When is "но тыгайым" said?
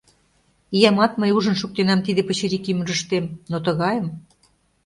3.51-4.07